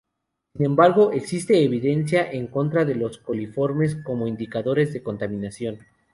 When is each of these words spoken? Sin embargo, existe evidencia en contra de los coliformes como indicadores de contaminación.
Sin 0.55 0.65
embargo, 0.65 1.11
existe 1.11 1.63
evidencia 1.63 2.27
en 2.31 2.47
contra 2.47 2.85
de 2.85 2.95
los 2.95 3.19
coliformes 3.19 3.97
como 4.03 4.25
indicadores 4.25 4.93
de 4.93 5.03
contaminación. 5.03 5.77